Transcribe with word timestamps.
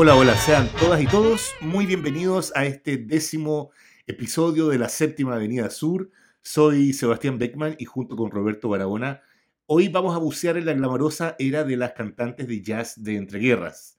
Hola, 0.00 0.14
hola, 0.14 0.36
sean 0.36 0.68
todas 0.78 1.02
y 1.02 1.08
todos 1.08 1.56
muy 1.60 1.84
bienvenidos 1.84 2.52
a 2.54 2.64
este 2.66 2.98
décimo 2.98 3.72
episodio 4.06 4.68
de 4.68 4.78
la 4.78 4.88
séptima 4.88 5.34
Avenida 5.34 5.70
Sur. 5.70 6.12
Soy 6.40 6.92
Sebastián 6.92 7.36
Beckman 7.36 7.74
y 7.80 7.84
junto 7.84 8.14
con 8.14 8.30
Roberto 8.30 8.68
Barahona, 8.68 9.22
hoy 9.66 9.88
vamos 9.88 10.14
a 10.14 10.20
bucear 10.20 10.56
en 10.56 10.66
la 10.66 10.74
glamorosa 10.74 11.34
era 11.40 11.64
de 11.64 11.76
las 11.76 11.94
cantantes 11.94 12.46
de 12.46 12.62
jazz 12.62 13.02
de 13.02 13.16
entreguerras. 13.16 13.98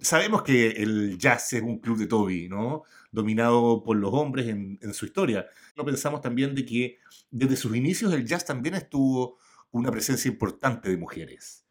sabemos 0.00 0.42
que 0.42 0.68
el 0.70 1.18
jazz 1.18 1.52
es 1.52 1.60
un 1.60 1.80
club 1.80 1.98
de 1.98 2.06
Toby, 2.06 2.48
¿no? 2.48 2.84
Dominado 3.12 3.82
por 3.84 3.98
los 3.98 4.14
hombres 4.14 4.48
en, 4.48 4.78
en 4.80 4.94
su 4.94 5.04
historia. 5.04 5.44
No 5.76 5.84
pensamos 5.84 6.22
también 6.22 6.54
de 6.54 6.64
que 6.64 6.98
desde 7.30 7.56
sus 7.56 7.76
inicios 7.76 8.14
el 8.14 8.24
jazz 8.24 8.46
también 8.46 8.74
estuvo 8.74 9.36
una 9.70 9.90
presencia 9.90 10.30
importante 10.30 10.88
de 10.88 10.96
mujeres. 10.96 11.63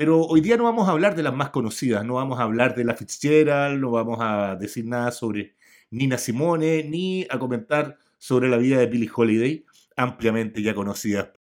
Pero 0.00 0.22
hoy 0.22 0.40
día 0.40 0.56
no 0.56 0.64
vamos 0.64 0.88
a 0.88 0.92
hablar 0.92 1.14
de 1.14 1.22
las 1.22 1.34
más 1.34 1.50
conocidas, 1.50 2.06
no 2.06 2.14
vamos 2.14 2.40
a 2.40 2.44
hablar 2.44 2.74
de 2.74 2.84
la 2.84 2.94
Fitzgerald, 2.94 3.78
no 3.78 3.90
vamos 3.90 4.16
a 4.22 4.56
decir 4.56 4.86
nada 4.86 5.10
sobre 5.10 5.56
Nina 5.90 6.16
Simone, 6.16 6.84
ni 6.84 7.26
a 7.28 7.38
comentar 7.38 7.98
sobre 8.16 8.48
la 8.48 8.56
vida 8.56 8.78
de 8.78 8.86
Billie 8.86 9.10
Holiday, 9.14 9.66
ampliamente 9.96 10.62
ya 10.62 10.74
conocida. 10.74 11.34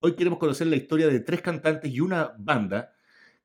Hoy 0.00 0.16
queremos 0.16 0.38
conocer 0.38 0.66
la 0.66 0.76
historia 0.76 1.08
de 1.08 1.20
tres 1.20 1.40
cantantes 1.40 1.90
y 1.90 2.00
una 2.00 2.34
banda 2.36 2.92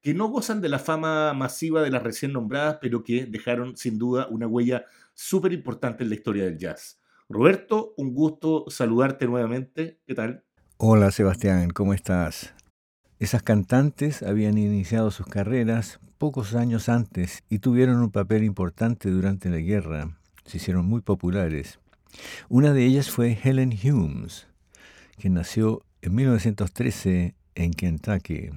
que 0.02 0.14
no 0.14 0.28
gozan 0.28 0.60
de 0.60 0.68
la 0.68 0.80
fama 0.80 1.34
masiva 1.34 1.82
de 1.82 1.91
las 1.91 2.04
recién 2.04 2.34
nombradas, 2.34 2.80
pero 2.82 3.02
que 3.02 3.26
dejaron 3.26 3.78
sin 3.78 3.98
duda 3.98 4.28
una 4.30 4.46
huella 4.46 4.84
súper 5.14 5.54
importante 5.54 6.04
en 6.04 6.10
la 6.10 6.16
historia 6.16 6.44
del 6.44 6.58
jazz. 6.58 7.00
Roberto, 7.30 7.94
un 7.96 8.14
gusto 8.14 8.66
saludarte 8.68 9.26
nuevamente. 9.26 10.02
¿Qué 10.05 10.14
tal? 10.14 10.44
Hola 10.76 11.12
Sebastián, 11.12 11.70
¿cómo 11.70 11.94
estás? 11.94 12.54
Esas 13.20 13.44
cantantes 13.44 14.23
habían 14.23 14.58
iniciado 14.58 15.12
sus 15.12 15.27
carreras 15.27 15.99
pocos 16.18 16.55
años 16.55 16.90
antes 16.90 17.43
y 17.49 17.60
tuvieron 17.60 17.98
un 17.98 18.12
papel 18.12 18.43
importante 18.43 19.10
durante 19.10 19.49
la 19.49 19.57
guerra. 19.57 20.18
Se 20.46 20.57
hicieron 20.57 20.85
muy 20.85 21.01
populares. 21.01 21.79
Una 22.49 22.73
de 22.73 22.85
ellas 22.85 23.10
fue 23.10 23.38
Helen 23.43 23.77
Humes, 23.84 24.48
que 25.18 25.29
nació 25.29 25.84
en 26.01 26.15
1913 26.15 27.35
en 27.55 27.71
Kentucky. 27.71 28.49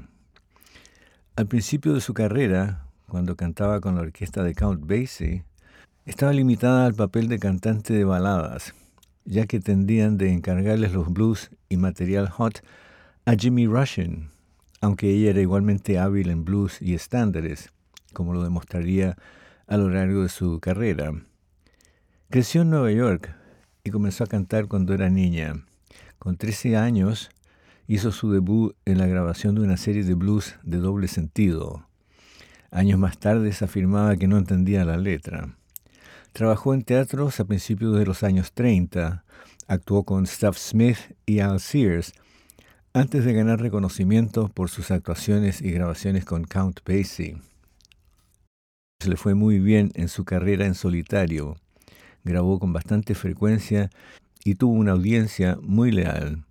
Al 1.37 1.47
principio 1.47 1.93
de 1.93 2.01
su 2.01 2.15
carrera, 2.15 2.87
cuando 3.09 3.37
cantaba 3.37 3.81
con 3.81 3.95
la 3.95 4.03
orquesta 4.03 4.43
de 4.43 4.55
Count 4.55 4.87
Basie, 4.87 5.45
estaba 6.07 6.33
limitada 6.33 6.87
al 6.87 6.95
papel 6.95 7.29
de 7.29 7.39
cantante 7.39 7.93
de 7.95 8.05
baladas, 8.05 8.75
ya 9.25 9.47
que 9.47 9.61
tendían 9.61 10.19
de 10.19 10.33
encargarles 10.33 10.93
los 10.93 11.13
blues 11.13 11.51
y 11.69 11.77
material 11.77 12.29
hot 12.29 12.65
a 13.27 13.35
Jimmy 13.35 13.67
Rushing, 13.67 14.31
aunque 14.87 15.11
ella 15.11 15.31
era 15.31 15.41
igualmente 15.41 15.99
hábil 15.99 16.31
en 16.31 16.45
blues 16.45 16.81
y 16.81 16.95
estándares, 16.95 17.73
como 18.13 18.33
lo 18.33 18.45
demostraría 18.45 19.17
a 19.67 19.77
lo 19.77 19.91
largo 19.91 20.23
de 20.23 20.29
su 20.29 20.61
carrera. 20.61 21.13
Creció 22.31 22.63
en 22.63 22.71
Nueva 22.71 22.93
York 22.93 23.35
y 23.83 23.91
comenzó 23.91 24.23
a 24.23 24.29
cantar 24.29 24.69
cuando 24.69 24.95
era 24.95 25.11
niña. 25.11 25.67
Con 26.21 26.37
13 26.37 26.77
años 26.77 27.31
hizo 27.89 28.13
su 28.13 28.31
debut 28.31 28.77
en 28.85 28.99
la 28.99 29.09
grabación 29.09 29.57
de 29.57 29.63
una 29.63 29.77
serie 29.77 30.05
de 30.05 30.15
blues 30.15 30.55
de 30.63 30.79
doble 30.79 31.09
sentido. 31.09 31.85
Años 32.71 33.01
más 33.01 33.19
tarde 33.19 33.53
se 33.53 33.65
afirmaba 33.65 34.17
que 34.17 34.29
no 34.29 34.39
entendía 34.39 34.85
la 34.85 34.99
letra. 34.99 35.57
Trabajó 36.33 36.75
en 36.75 36.83
teatros 36.83 37.41
a 37.41 37.45
principios 37.45 37.99
de 37.99 38.07
los 38.07 38.23
años 38.23 38.53
30, 38.53 39.25
actuó 39.67 40.05
con 40.05 40.29
Stuff 40.29 40.57
Smith 40.59 40.99
y 41.27 41.41
Al 41.41 41.59
Sears, 41.59 42.13
antes 42.97 43.27
de 43.27 43.35
ganar 43.35 43.61
reconocimiento 43.61 44.49
por 44.49 44.71
sus 44.71 44.91
actuaciones 44.91 45.61
y 45.61 45.71
grabaciones 45.71 46.25
con 46.25 46.45
Count 46.45 46.81
Basie. 46.87 47.37
Se 49.01 49.11
le 49.11 49.17
fue 49.17 49.35
muy 49.35 49.59
bien 49.59 49.93
en 49.97 50.09
su 50.09 50.25
carrera 50.25 50.65
en 50.65 50.75
solitario, 50.75 51.57
grabó 52.25 52.59
con 52.59 52.73
bastante 52.73 53.15
frecuencia 53.15 53.91
y 54.45 54.55
tuvo 54.55 54.73
una 54.73 54.93
audiencia 54.93 55.59
muy 55.61 55.93
leal. 55.93 56.47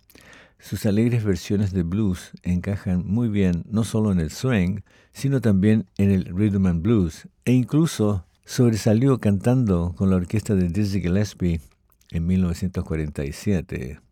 Sus 0.60 0.86
alegres 0.86 1.24
versiones 1.24 1.72
de 1.72 1.82
blues 1.82 2.30
encajan 2.44 3.04
muy 3.04 3.28
bien 3.28 3.64
no 3.68 3.82
solo 3.82 4.12
en 4.12 4.20
el 4.20 4.30
swing, 4.30 4.82
sino 5.12 5.40
también 5.40 5.86
en 5.98 6.12
el 6.12 6.26
rhythm 6.26 6.66
and 6.66 6.82
blues 6.82 7.26
e 7.44 7.52
incluso 7.54 8.24
Sobresalió 8.48 9.18
cantando 9.18 9.92
con 9.96 10.08
la 10.08 10.14
orquesta 10.14 10.54
de 10.54 10.68
Dizzy 10.68 11.00
Gillespie 11.00 11.60
en 12.12 12.26
1947. 12.28 14.05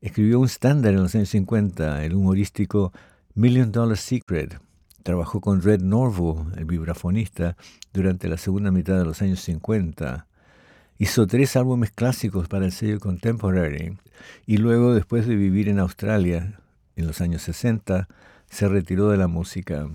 Escribió 0.00 0.38
un 0.38 0.46
estándar 0.46 0.94
en 0.94 1.02
los 1.02 1.14
años 1.16 1.30
50, 1.30 2.04
el 2.04 2.14
humorístico 2.14 2.92
Million 3.34 3.72
Dollar 3.72 3.96
Secret. 3.96 4.60
Trabajó 5.02 5.40
con 5.40 5.60
Red 5.60 5.80
Norvo, 5.80 6.46
el 6.56 6.66
vibrafonista, 6.66 7.56
durante 7.92 8.28
la 8.28 8.36
segunda 8.36 8.70
mitad 8.70 8.96
de 8.96 9.04
los 9.04 9.22
años 9.22 9.40
50. 9.40 10.26
Hizo 10.98 11.26
tres 11.26 11.56
álbumes 11.56 11.90
clásicos 11.90 12.46
para 12.46 12.66
el 12.66 12.72
sello 12.72 13.00
Contemporary 13.00 13.98
y 14.46 14.58
luego, 14.58 14.94
después 14.94 15.26
de 15.26 15.34
vivir 15.34 15.68
en 15.68 15.80
Australia 15.80 16.60
en 16.94 17.06
los 17.06 17.20
años 17.20 17.42
60, 17.42 18.08
se 18.48 18.68
retiró 18.68 19.08
de 19.08 19.16
la 19.16 19.26
música. 19.26 19.88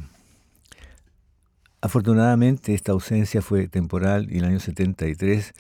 Afortunadamente 1.80 2.74
esta 2.74 2.92
ausencia 2.92 3.42
fue 3.42 3.68
temporal 3.68 4.28
y 4.30 4.40
el 4.40 4.46
año 4.46 4.60
73 4.60 5.54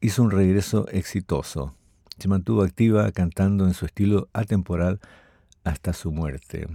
hizo 0.00 0.22
un 0.22 0.30
regreso 0.30 0.88
exitoso. 0.88 1.74
Se 2.22 2.28
mantuvo 2.28 2.62
activa 2.62 3.10
cantando 3.10 3.66
en 3.66 3.74
su 3.74 3.84
estilo 3.84 4.28
atemporal 4.32 5.00
hasta 5.64 5.92
su 5.92 6.12
muerte. 6.12 6.68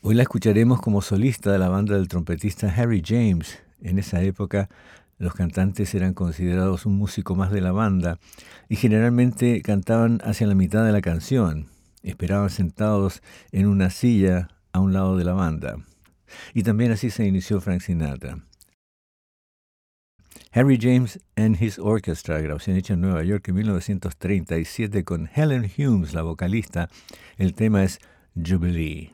Hoy 0.00 0.14
la 0.14 0.22
escucharemos 0.22 0.80
como 0.80 1.02
solista 1.02 1.52
de 1.52 1.58
la 1.58 1.68
banda 1.68 1.96
del 1.96 2.08
trompetista 2.08 2.74
Harry 2.74 3.02
James. 3.04 3.58
En 3.82 3.98
esa 3.98 4.22
época 4.22 4.70
los 5.18 5.34
cantantes 5.34 5.94
eran 5.94 6.14
considerados 6.14 6.86
un 6.86 6.96
músico 6.96 7.34
más 7.34 7.52
de 7.52 7.60
la 7.60 7.72
banda 7.72 8.18
y 8.70 8.76
generalmente 8.76 9.60
cantaban 9.60 10.22
hacia 10.24 10.46
la 10.46 10.54
mitad 10.54 10.86
de 10.86 10.92
la 10.92 11.02
canción. 11.02 11.66
Esperaban 12.02 12.48
sentados 12.48 13.22
en 13.52 13.66
una 13.66 13.90
silla 13.90 14.48
a 14.72 14.80
un 14.80 14.94
lado 14.94 15.18
de 15.18 15.24
la 15.24 15.34
banda. 15.34 15.76
Y 16.54 16.62
también 16.62 16.92
así 16.92 17.10
se 17.10 17.26
inició 17.26 17.60
Frank 17.60 17.82
Sinatra. 17.82 18.38
Harry 20.56 20.78
James 20.80 21.18
and 21.34 21.60
His 21.60 21.80
Orchestra, 21.80 22.40
grabación 22.40 22.76
hecha 22.76 22.94
en 22.94 23.00
Nueva 23.00 23.24
York 23.24 23.48
en 23.48 23.56
1937 23.56 25.02
con 25.02 25.28
Helen 25.34 25.68
Humes, 25.76 26.14
la 26.14 26.22
vocalista. 26.22 26.88
El 27.38 27.54
tema 27.54 27.82
es 27.82 27.98
Jubilee. 28.36 29.10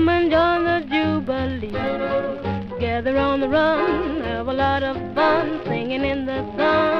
Come 0.00 0.08
and 0.08 0.30
join 0.30 0.64
the 0.64 0.80
Jubilee. 0.88 1.70
Gather 2.80 3.18
on 3.18 3.40
the 3.40 3.48
run, 3.50 4.22
have 4.22 4.48
a 4.48 4.52
lot 4.52 4.82
of 4.82 4.96
fun 5.14 5.60
singing 5.66 6.06
in 6.06 6.24
the 6.24 6.40
sun. 6.56 6.99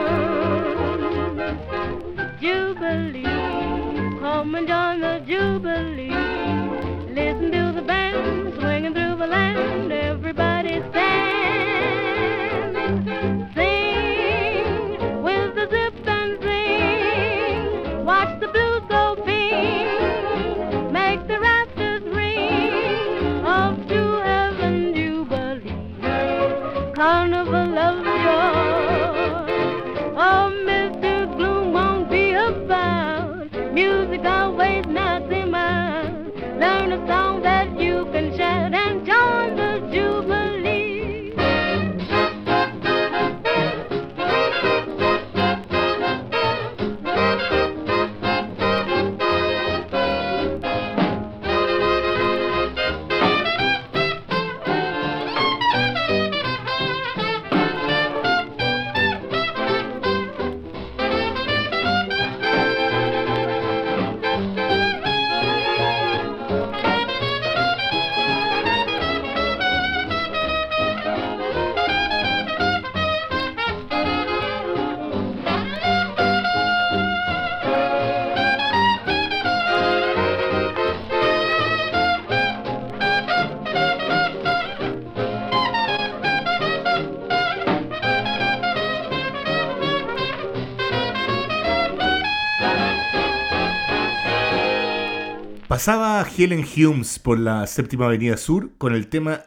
Pasaba 95.80 96.26
Helen 96.36 96.66
Humes 96.76 97.18
por 97.18 97.38
la 97.38 97.66
séptima 97.66 98.04
avenida 98.04 98.36
sur 98.36 98.76
con 98.76 98.94
el 98.94 99.08
tema 99.08 99.44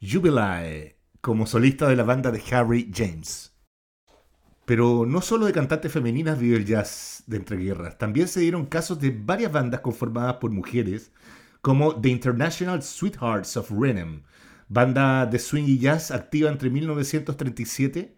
Jubilee 0.00 0.96
como 1.20 1.46
solista 1.46 1.86
de 1.90 1.94
la 1.94 2.04
banda 2.04 2.30
de 2.30 2.42
Harry 2.52 2.90
James. 2.90 3.54
Pero 4.64 5.04
no 5.04 5.20
solo 5.20 5.44
de 5.44 5.52
cantantes 5.52 5.92
femeninas 5.92 6.38
vive 6.38 6.56
el 6.56 6.64
jazz 6.64 7.24
de 7.26 7.36
entreguerras, 7.36 7.98
también 7.98 8.28
se 8.28 8.40
dieron 8.40 8.64
casos 8.64 8.98
de 8.98 9.10
varias 9.10 9.52
bandas 9.52 9.80
conformadas 9.80 10.36
por 10.36 10.50
mujeres, 10.50 11.12
como 11.60 12.00
The 12.00 12.08
International 12.08 12.82
Sweethearts 12.82 13.54
of 13.58 13.70
Rhythm, 13.70 14.22
banda 14.68 15.26
de 15.26 15.38
swing 15.38 15.64
y 15.64 15.78
jazz 15.78 16.10
activa 16.10 16.48
entre 16.48 16.70
1937 16.70 18.16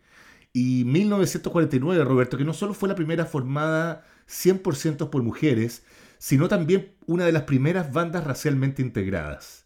y 0.52 0.84
1949, 0.84 2.04
Roberto, 2.04 2.38
que 2.38 2.44
no 2.44 2.52
solo 2.52 2.74
fue 2.74 2.88
la 2.88 2.94
primera 2.94 3.26
formada 3.26 4.04
100% 4.28 5.10
por 5.10 5.24
mujeres, 5.24 5.82
sino 6.26 6.48
también 6.48 6.90
una 7.06 7.24
de 7.24 7.30
las 7.30 7.44
primeras 7.44 7.92
bandas 7.92 8.24
racialmente 8.24 8.82
integradas. 8.82 9.64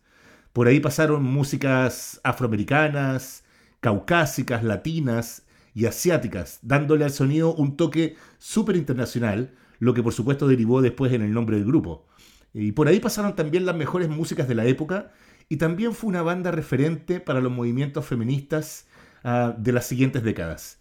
Por 0.52 0.68
ahí 0.68 0.78
pasaron 0.78 1.22
músicas 1.22 2.20
afroamericanas, 2.22 3.44
caucásicas, 3.80 4.62
latinas 4.62 5.46
y 5.72 5.86
asiáticas, 5.86 6.58
dándole 6.60 7.06
al 7.06 7.12
sonido 7.12 7.54
un 7.54 7.78
toque 7.78 8.16
súper 8.36 8.76
internacional, 8.76 9.54
lo 9.78 9.94
que 9.94 10.02
por 10.02 10.12
supuesto 10.12 10.48
derivó 10.48 10.82
después 10.82 11.14
en 11.14 11.22
el 11.22 11.32
nombre 11.32 11.56
del 11.56 11.64
grupo. 11.64 12.06
Y 12.52 12.72
por 12.72 12.88
ahí 12.88 13.00
pasaron 13.00 13.34
también 13.34 13.64
las 13.64 13.76
mejores 13.76 14.10
músicas 14.10 14.46
de 14.46 14.56
la 14.56 14.66
época 14.66 15.12
y 15.48 15.56
también 15.56 15.94
fue 15.94 16.08
una 16.08 16.20
banda 16.20 16.50
referente 16.50 17.20
para 17.20 17.40
los 17.40 17.50
movimientos 17.50 18.04
feministas 18.04 18.86
uh, 19.24 19.54
de 19.56 19.72
las 19.72 19.86
siguientes 19.86 20.22
décadas 20.22 20.79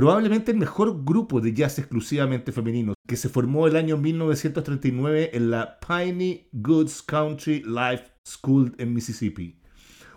probablemente 0.00 0.50
el 0.50 0.56
mejor 0.56 1.04
grupo 1.04 1.42
de 1.42 1.52
jazz 1.52 1.78
exclusivamente 1.78 2.52
femenino, 2.52 2.94
que 3.06 3.18
se 3.18 3.28
formó 3.28 3.66
el 3.66 3.76
año 3.76 3.98
1939 3.98 5.32
en 5.34 5.50
la 5.50 5.78
Piney 5.78 6.48
Goods 6.52 7.02
Country 7.02 7.62
Life 7.66 8.04
School 8.26 8.74
en 8.78 8.94
Mississippi, 8.94 9.60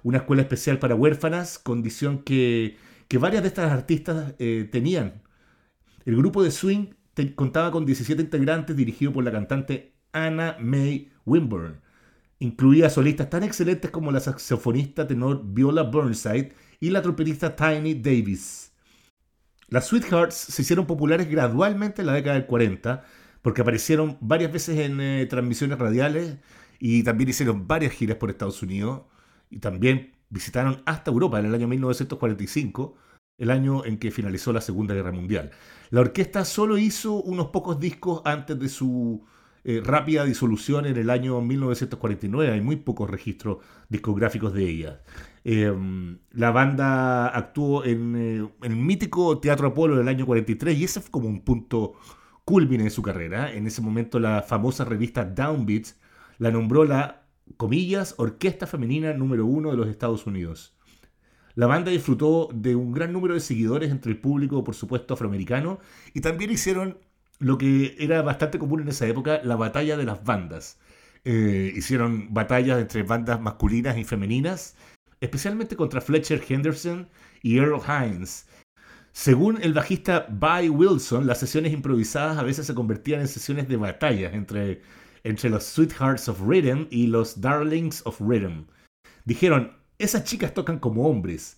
una 0.01 0.19
escuela 0.19 0.41
especial 0.41 0.79
para 0.79 0.95
huérfanas, 0.95 1.59
condición 1.59 2.19
que, 2.19 2.77
que 3.09 3.17
varias 3.17 3.43
de 3.43 3.49
estas 3.49 3.73
artistas 3.73 4.35
eh, 4.39 4.69
tenían. 4.71 5.21
El 6.05 6.15
grupo 6.15 6.43
de 6.43 6.51
swing 6.51 6.93
contaba 7.35 7.69
con 7.69 7.85
17 7.85 8.21
integrantes 8.21 8.77
dirigido 8.77 9.11
por 9.11 9.25
la 9.25 9.33
cantante 9.33 9.97
Anna 10.13 10.55
May 10.61 11.11
Winburn. 11.25 11.81
Incluía 12.39 12.89
solistas 12.89 13.29
tan 13.29 13.43
excelentes 13.43 13.91
como 13.91 14.13
la 14.13 14.21
saxofonista 14.21 15.05
tenor 15.05 15.41
Viola 15.43 15.83
Burnside 15.83 16.53
y 16.79 16.89
la 16.89 17.01
trompetista 17.01 17.53
Tiny 17.53 17.95
Davis. 17.95 18.72
Las 19.73 19.87
Sweethearts 19.87 20.35
se 20.35 20.61
hicieron 20.61 20.85
populares 20.85 21.27
gradualmente 21.27 22.03
en 22.03 22.05
la 22.05 22.13
década 22.13 22.35
del 22.35 22.45
40 22.45 23.03
porque 23.41 23.61
aparecieron 23.61 24.19
varias 24.21 24.53
veces 24.53 24.77
en 24.77 25.01
eh, 25.01 25.25
transmisiones 25.25 25.79
radiales 25.79 26.37
y 26.77 27.01
también 27.01 27.31
hicieron 27.31 27.67
varias 27.67 27.93
giras 27.93 28.17
por 28.17 28.29
Estados 28.29 28.61
Unidos 28.61 29.01
y 29.49 29.57
también 29.57 30.13
visitaron 30.29 30.83
hasta 30.85 31.09
Europa 31.09 31.39
en 31.39 31.47
el 31.47 31.55
año 31.55 31.67
1945, 31.67 32.95
el 33.39 33.49
año 33.49 33.83
en 33.83 33.97
que 33.97 34.11
finalizó 34.11 34.53
la 34.53 34.61
Segunda 34.61 34.93
Guerra 34.93 35.11
Mundial. 35.11 35.49
La 35.89 36.01
orquesta 36.01 36.45
solo 36.45 36.77
hizo 36.77 37.15
unos 37.15 37.47
pocos 37.47 37.79
discos 37.79 38.21
antes 38.25 38.59
de 38.59 38.69
su 38.69 39.25
eh, 39.65 39.81
rápida 39.83 40.25
disolución 40.25 40.85
en 40.85 40.97
el 40.97 41.09
año 41.09 41.39
1949. 41.41 42.51
Hay 42.53 42.61
muy 42.61 42.75
pocos 42.77 43.09
registros 43.09 43.59
discográficos 43.89 44.53
de 44.53 44.69
ella. 44.69 45.01
Em, 45.45 46.19
la 46.31 46.51
banda 46.51 47.27
actuó 47.27 47.85
en, 47.85 48.15
eh, 48.15 48.49
el 48.61 48.75
mítico 48.75 49.39
Teatro 49.39 49.67
Apolo 49.69 49.95
del 49.95 50.07
año 50.07 50.25
43 50.25 50.77
y 50.77 50.83
ese 50.83 51.01
fue 51.01 51.11
como 51.11 51.27
un 51.29 51.41
punto 51.43 51.93
culmine 52.45 52.83
en 52.83 52.91
su 52.91 53.01
carrera. 53.01 53.53
En 53.53 53.67
ese 53.67 53.81
momento 53.81 54.19
la 54.19 54.41
famosa 54.41 54.85
revista 54.85 55.23
Downbeats 55.25 55.99
la 56.39 56.51
nombró 56.51 56.83
la, 56.85 57.25
comillas, 57.57 58.15
orquesta 58.17 58.67
femenina 58.67 59.13
número 59.13 59.45
uno 59.45 59.71
de 59.71 59.77
los 59.77 59.87
Estados 59.87 60.25
Unidos. 60.25 60.77
La 61.55 61.67
banda 61.67 61.91
disfrutó 61.91 62.49
de 62.53 62.75
un 62.75 62.91
gran 62.93 63.13
número 63.13 63.35
de 63.35 63.39
seguidores 63.39 63.91
entre 63.91 64.11
el 64.11 64.19
público, 64.19 64.63
por 64.63 64.75
supuesto, 64.75 65.13
afroamericano, 65.13 65.79
y 66.13 66.21
también 66.21 66.51
hicieron 66.51 66.97
lo 67.39 67.57
que 67.57 67.95
era 67.99 68.21
bastante 68.21 68.59
común 68.59 68.81
en 68.81 68.89
esa 68.89 69.07
época, 69.07 69.41
la 69.43 69.55
batalla 69.55 69.97
de 69.97 70.05
las 70.05 70.23
bandas. 70.23 70.79
Eh, 71.25 71.71
hicieron 71.75 72.33
batallas 72.33 72.81
entre 72.81 73.03
bandas 73.03 73.39
masculinas 73.39 73.97
y 73.97 74.03
femeninas, 74.03 74.75
especialmente 75.21 75.75
contra 75.75 76.01
Fletcher 76.01 76.43
Henderson 76.47 77.09
y 77.41 77.57
Earl 77.57 77.81
Hines. 77.87 78.47
Según 79.13 79.61
el 79.61 79.73
bajista 79.73 80.25
By 80.29 80.69
Wilson, 80.69 81.27
las 81.27 81.39
sesiones 81.39 81.71
improvisadas 81.71 82.37
a 82.37 82.43
veces 82.43 82.65
se 82.65 82.73
convertían 82.73 83.21
en 83.21 83.27
sesiones 83.27 83.67
de 83.67 83.77
batalla 83.77 84.31
entre, 84.31 84.81
entre 85.23 85.49
los 85.49 85.63
Sweethearts 85.63 86.27
of 86.27 86.41
Rhythm 86.41 86.87
y 86.89 87.07
los 87.07 87.39
Darlings 87.39 88.01
of 88.05 88.19
Rhythm. 88.19 88.65
Dijeron, 89.23 89.77
esas 89.99 90.23
chicas 90.25 90.53
tocan 90.53 90.79
como 90.79 91.07
hombres. 91.07 91.57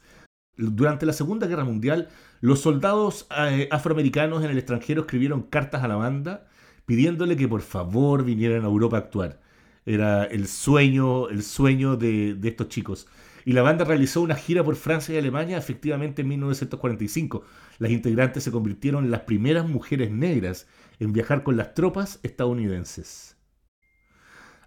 Durante 0.58 1.06
la 1.06 1.14
Segunda 1.14 1.48
Guerra 1.48 1.66
Mundial, 1.66 2.10
los 2.42 2.62
soldados 2.62 3.28
eh, 3.38 3.68
afroamericanos 3.72 4.44
en 4.44 4.52
el 4.52 4.58
extranjero 4.58 5.02
escribieron 5.02 5.44
cartas 5.44 5.84
a 5.84 5.88
la 5.88 5.96
banda 5.96 6.48
pidiéndole 6.86 7.36
que 7.36 7.48
por 7.48 7.62
favor 7.62 8.24
vinieran 8.24 8.64
a 8.64 8.68
Europa 8.68 8.98
a 8.98 9.00
actuar. 9.02 9.42
Era 9.86 10.24
el 10.26 10.48
sueño, 10.48 11.30
el 11.30 11.44
sueño 11.44 11.96
de, 11.96 12.38
estos 12.44 12.70
chicos. 12.70 13.08
Y 13.44 13.54
la 13.54 13.62
banda 13.62 13.86
realizó 13.86 14.22
una 14.22 14.36
gira 14.36 14.64
por 14.64 14.76
Francia 14.76 15.14
y 15.14 15.18
Alemania 15.20 15.58
efectivamente 15.58 16.24
en 16.24 16.30
1945. 16.30 17.44
Las 17.78 17.92
integrantes 17.92 18.44
se 18.44 18.52
convirtieron 18.52 19.06
en 19.06 19.12
las 19.12 19.22
primeras 19.22 19.68
mujeres 19.68 20.10
negras 20.10 20.68
en 21.00 21.14
viajar 21.14 21.44
con 21.44 21.58
las 21.58 21.74
tropas 21.76 22.20
estadounidenses. 22.24 23.38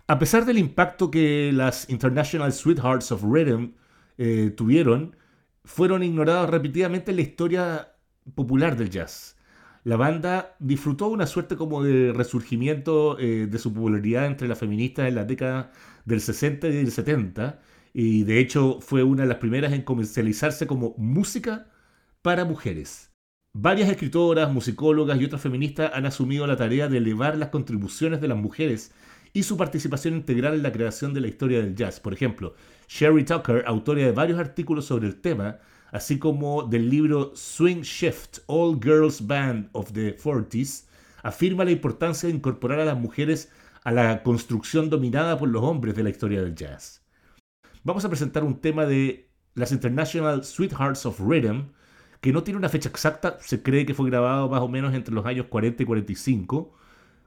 A 0.07 0.19
pesar 0.19 0.45
del 0.45 0.59
impacto 0.59 1.11
que 1.11 1.51
las 1.53 1.91
International 1.91 2.53
Sweethearts 2.53 3.11
of 3.11 3.25
Rhythm 3.25 3.73
eh, 4.17 4.53
tuvieron, 4.57 5.17
fueron 5.69 6.03
ignorados 6.03 6.49
repetidamente 6.49 7.11
en 7.11 7.17
la 7.17 7.23
historia 7.23 7.93
popular 8.35 8.75
del 8.75 8.89
jazz. 8.89 9.37
La 9.85 9.97
banda 9.97 10.57
disfrutó 10.59 11.09
una 11.09 11.27
suerte 11.27 11.57
como 11.57 11.85
de 11.85 12.13
resurgimiento 12.13 13.19
eh, 13.19 13.47
de 13.47 13.59
su 13.59 13.73
popularidad 13.75 14.27
entre 14.27 14.49
las 14.49 14.59
feministas 14.59 15.09
en 15.09 15.15
la 15.15 15.25
década 15.25 15.71
del 16.07 16.23
60 16.23 16.69
y 16.69 16.73
del 16.73 16.91
70, 16.91 17.61
y 17.93 18.25
de 18.25 18.41
hecho 18.41 18.81
fue 18.81 19.03
una 19.03 19.25
de 19.25 19.29
las 19.29 19.39
primeras 19.39 19.75
en 19.75 19.83
comercializarse 19.83 20.67
como 20.67 20.95
música 20.97 21.67
para 22.23 22.47
mujeres. 22.47 23.13
Varias 23.53 23.91
escritoras, 23.91 24.51
musicólogas 24.51 25.21
y 25.21 25.27
otras 25.27 25.43
feministas 25.43 25.93
han 25.95 26.07
asumido 26.07 26.47
la 26.47 26.57
tarea 26.57 26.89
de 26.89 26.97
elevar 26.97 27.37
las 27.37 27.51
contribuciones 27.51 28.23
de 28.23 28.29
las 28.29 28.39
mujeres 28.39 28.93
y 29.35 29.43
su 29.43 29.59
participación 29.59 30.15
integral 30.15 30.55
en 30.55 30.63
la 30.63 30.73
creación 30.73 31.13
de 31.13 31.21
la 31.21 31.29
historia 31.29 31.61
del 31.61 31.75
jazz. 31.75 32.01
Por 32.01 32.15
ejemplo, 32.15 32.55
Sherry 32.89 33.25
Tucker, 33.25 33.63
autora 33.67 34.03
de 34.03 34.13
varios 34.13 34.39
artículos 34.39 34.87
sobre 34.87 35.07
el 35.07 35.21
tema, 35.21 35.59
así 35.93 36.19
como 36.19 36.63
del 36.63 36.89
libro 36.89 37.33
Swing 37.35 37.83
Shift, 37.83 38.39
All 38.47 38.81
Girls 38.83 39.27
Band 39.27 39.69
of 39.73 39.93
the 39.93 40.17
40s, 40.17 40.87
afirma 41.23 41.65
la 41.65 41.71
importancia 41.71 42.29
de 42.29 42.35
incorporar 42.35 42.81
a 42.81 42.87
las 42.87 42.99
mujeres 42.99 43.53
a 43.85 43.93
la 43.93 44.23
construcción 44.23 44.89
dominada 44.89 45.39
por 45.39 45.49
los 45.49 45.63
hombres 45.63 45.95
de 45.95 46.03
la 46.03 46.11
historia 46.11 46.43
del 46.43 46.55
jazz. 46.55 47.05
Vamos 47.85 48.05
a 48.05 48.09
presentar 48.09 48.43
un 48.43 48.61
tema 48.61 48.87
de 48.87 49.31
las 49.55 49.71
International 49.73 50.45
Sweethearts 50.45 51.05
of 51.05 51.21
Rhythm, 51.21 51.73
que 52.21 52.33
no 52.33 52.43
tiene 52.43 52.59
una 52.59 52.69
fecha 52.69 52.89
exacta, 52.89 53.39
se 53.41 53.63
cree 53.63 53.87
que 53.87 53.95
fue 53.95 54.11
grabado 54.11 54.49
más 54.49 54.61
o 54.61 54.69
menos 54.69 54.95
entre 54.95 55.15
los 55.15 55.27
años 55.27 55.47
40 55.49 55.83
y 55.83 55.87
45, 55.87 56.75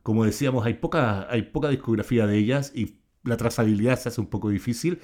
como 0.03 0.25
decíamos, 0.25 0.65
hay 0.65 0.73
poca, 0.75 1.27
hay 1.29 1.43
poca 1.43 1.69
discografía 1.69 2.25
de 2.25 2.37
ellas 2.37 2.71
y 2.75 2.97
la 3.23 3.37
trazabilidad 3.37 3.99
se 3.99 4.09
hace 4.09 4.19
un 4.19 4.27
poco 4.27 4.49
difícil. 4.49 4.99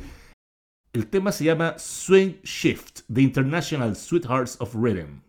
El 0.94 1.08
tema 1.08 1.32
se 1.32 1.44
llama 1.44 1.76
Swing 1.78 2.42
Shift, 2.44 3.02
The 3.14 3.22
International 3.22 3.96
Sweethearts 3.96 4.58
of 4.60 4.74
Rhythm. 4.74 5.22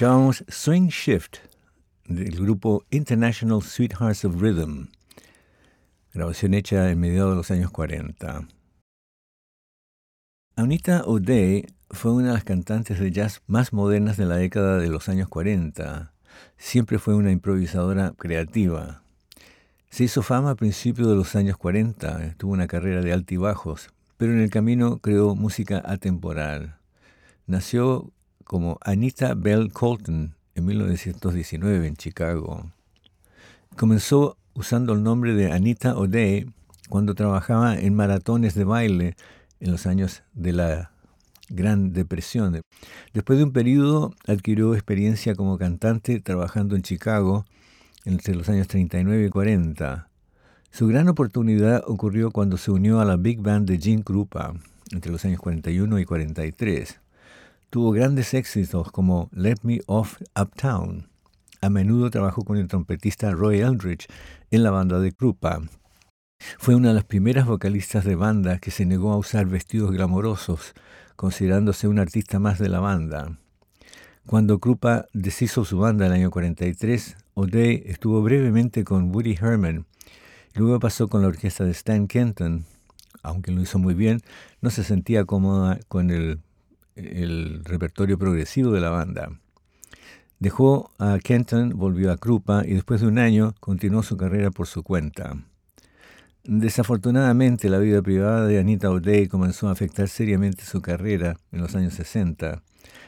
Escuchábamos 0.00 0.44
Swing 0.48 0.88
Shift 0.88 1.36
del 2.06 2.34
grupo 2.40 2.86
International 2.90 3.60
Sweethearts 3.60 4.24
of 4.24 4.40
Rhythm, 4.40 4.86
grabación 6.14 6.54
hecha 6.54 6.90
en 6.90 6.98
mediados 6.98 7.32
de 7.32 7.36
los 7.36 7.50
años 7.50 7.70
40. 7.70 8.48
Anita 10.56 11.02
O'Day 11.04 11.66
fue 11.90 12.12
una 12.12 12.28
de 12.28 12.32
las 12.32 12.44
cantantes 12.44 12.98
de 12.98 13.10
jazz 13.10 13.42
más 13.46 13.74
modernas 13.74 14.16
de 14.16 14.24
la 14.24 14.36
década 14.36 14.78
de 14.78 14.88
los 14.88 15.10
años 15.10 15.28
40. 15.28 16.14
Siempre 16.56 16.98
fue 16.98 17.14
una 17.14 17.30
improvisadora 17.30 18.14
creativa. 18.16 19.02
Se 19.90 20.04
hizo 20.04 20.22
fama 20.22 20.52
a 20.52 20.54
principios 20.54 21.08
de 21.08 21.14
los 21.14 21.36
años 21.36 21.58
40, 21.58 22.36
tuvo 22.38 22.52
una 22.52 22.68
carrera 22.68 23.02
de 23.02 23.12
altibajos, 23.12 23.90
pero 24.16 24.32
en 24.32 24.40
el 24.40 24.48
camino 24.48 24.96
creó 24.96 25.34
música 25.34 25.82
atemporal. 25.84 26.78
Nació 27.46 28.14
como 28.50 28.80
Anita 28.80 29.34
Bell 29.34 29.72
Colton 29.72 30.34
en 30.56 30.66
1919 30.66 31.86
en 31.86 31.94
Chicago. 31.94 32.72
Comenzó 33.76 34.38
usando 34.54 34.92
el 34.92 35.04
nombre 35.04 35.34
de 35.34 35.52
Anita 35.52 35.96
O'Day 35.96 36.50
cuando 36.88 37.14
trabajaba 37.14 37.78
en 37.78 37.94
maratones 37.94 38.56
de 38.56 38.64
baile 38.64 39.14
en 39.60 39.70
los 39.70 39.86
años 39.86 40.24
de 40.32 40.52
la 40.52 40.90
Gran 41.48 41.92
Depresión. 41.92 42.60
Después 43.14 43.38
de 43.38 43.44
un 43.44 43.52
periodo 43.52 44.14
adquirió 44.26 44.74
experiencia 44.74 45.36
como 45.36 45.56
cantante 45.56 46.18
trabajando 46.18 46.74
en 46.74 46.82
Chicago 46.82 47.44
entre 48.04 48.34
los 48.34 48.48
años 48.48 48.66
39 48.66 49.26
y 49.26 49.30
40. 49.30 50.08
Su 50.72 50.88
gran 50.88 51.08
oportunidad 51.08 51.84
ocurrió 51.86 52.32
cuando 52.32 52.56
se 52.56 52.72
unió 52.72 52.98
a 52.98 53.04
la 53.04 53.16
Big 53.16 53.40
Band 53.40 53.68
de 53.68 53.78
Gene 53.78 54.02
Krupa 54.02 54.54
entre 54.90 55.12
los 55.12 55.24
años 55.24 55.38
41 55.38 56.00
y 56.00 56.04
43. 56.04 57.00
Tuvo 57.70 57.92
grandes 57.92 58.34
éxitos 58.34 58.90
como 58.90 59.28
Let 59.30 59.58
Me 59.62 59.78
Off 59.86 60.20
Uptown. 60.36 61.08
A 61.60 61.70
menudo 61.70 62.10
trabajó 62.10 62.42
con 62.44 62.56
el 62.56 62.66
trompetista 62.66 63.30
Roy 63.30 63.60
Eldridge 63.60 64.08
en 64.50 64.64
la 64.64 64.72
banda 64.72 64.98
de 64.98 65.12
Krupa. 65.12 65.60
Fue 66.58 66.74
una 66.74 66.88
de 66.88 66.94
las 66.94 67.04
primeras 67.04 67.46
vocalistas 67.46 68.04
de 68.04 68.16
banda 68.16 68.58
que 68.58 68.72
se 68.72 68.86
negó 68.86 69.12
a 69.12 69.18
usar 69.18 69.46
vestidos 69.46 69.92
glamorosos, 69.92 70.74
considerándose 71.14 71.86
un 71.86 72.00
artista 72.00 72.40
más 72.40 72.58
de 72.58 72.70
la 72.70 72.80
banda. 72.80 73.38
Cuando 74.26 74.58
Krupa 74.58 75.06
deshizo 75.12 75.64
su 75.64 75.78
banda 75.78 76.06
en 76.06 76.12
el 76.12 76.18
año 76.18 76.32
43, 76.32 77.18
O'Day 77.34 77.84
estuvo 77.86 78.20
brevemente 78.20 78.82
con 78.82 79.14
Woody 79.14 79.38
Herman. 79.40 79.86
Luego 80.54 80.80
pasó 80.80 81.06
con 81.06 81.22
la 81.22 81.28
orquesta 81.28 81.64
de 81.64 81.70
Stan 81.70 82.08
Kenton. 82.08 82.64
Aunque 83.22 83.52
lo 83.52 83.60
hizo 83.60 83.78
muy 83.78 83.94
bien, 83.94 84.22
no 84.60 84.70
se 84.70 84.82
sentía 84.82 85.24
cómoda 85.24 85.78
con 85.86 86.10
el, 86.10 86.40
el 87.00 87.64
repertorio 87.64 88.18
progresivo 88.18 88.72
de 88.72 88.80
la 88.80 88.90
banda. 88.90 89.30
Dejó 90.38 90.90
a 90.98 91.18
Kenton, 91.18 91.70
volvió 91.76 92.10
a 92.10 92.16
Krupa 92.16 92.62
y 92.64 92.74
después 92.74 93.00
de 93.02 93.08
un 93.08 93.18
año 93.18 93.54
continuó 93.60 94.02
su 94.02 94.16
carrera 94.16 94.50
por 94.50 94.66
su 94.66 94.82
cuenta. 94.82 95.36
Desafortunadamente, 96.44 97.68
la 97.68 97.78
vida 97.78 98.00
privada 98.00 98.46
de 98.46 98.58
Anita 98.58 98.90
O'Day 98.90 99.28
comenzó 99.28 99.68
a 99.68 99.72
afectar 99.72 100.08
seriamente 100.08 100.64
su 100.64 100.80
carrera 100.80 101.36
en 101.52 101.60
los 101.60 101.74
años 101.74 101.92
60. 101.94 102.62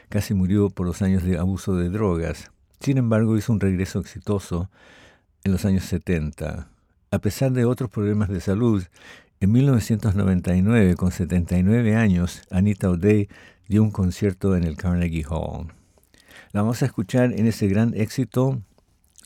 Casi 0.09 0.35
murió 0.35 0.69
por 0.69 0.85
los 0.85 1.01
años 1.01 1.23
de 1.23 1.39
abuso 1.39 1.75
de 1.75 1.89
drogas. 1.89 2.51
Sin 2.79 2.99
embargo, 2.99 3.35
hizo 3.35 3.51
un 3.51 3.59
regreso 3.59 3.99
exitoso 3.99 4.69
en 5.43 5.51
los 5.51 5.65
años 5.65 5.85
70. 5.85 6.69
A 7.09 7.19
pesar 7.19 7.51
de 7.51 7.65
otros 7.65 7.89
problemas 7.89 8.29
de 8.29 8.41
salud, 8.41 8.83
en 9.39 9.51
1999, 9.51 10.95
con 10.95 11.11
79 11.11 11.95
años, 11.95 12.43
Anita 12.51 12.89
O'Day 12.91 13.27
dio 13.67 13.83
un 13.83 13.91
concierto 13.91 14.55
en 14.55 14.63
el 14.63 14.77
Carnegie 14.77 15.25
Hall. 15.29 15.73
La 16.51 16.61
vamos 16.61 16.81
a 16.81 16.85
escuchar 16.85 17.31
en 17.33 17.47
ese 17.47 17.67
gran 17.67 17.93
éxito, 17.95 18.61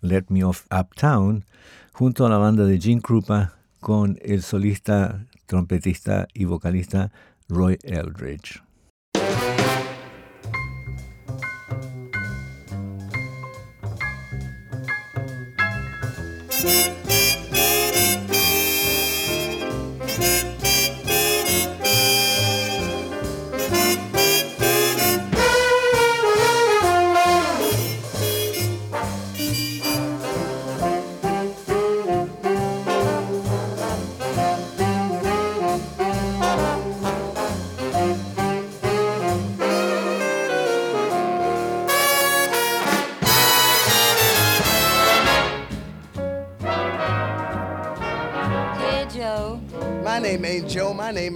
Let 0.01 0.25
Me 0.29 0.43
Off 0.43 0.65
Uptown, 0.71 1.45
junto 1.91 2.25
a 2.25 2.29
la 2.29 2.37
banda 2.37 2.65
de 2.65 2.79
Gene 2.79 3.01
Krupa 3.01 3.57
con 3.79 4.17
el 4.21 4.41
solista, 4.43 5.25
trompetista 5.45 6.27
y 6.33 6.45
vocalista 6.45 7.11
Roy 7.49 7.77
Eldridge. 7.83 8.61